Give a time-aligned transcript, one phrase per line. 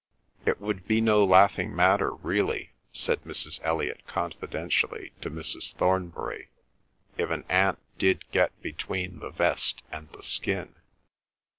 [0.47, 3.59] "It would be no laughing matter really," said Mrs.
[3.63, 5.75] Elliot confidentially to Mrs.
[5.75, 6.49] Thornbury,
[7.19, 10.73] "if an ant did get between the vest and the skin."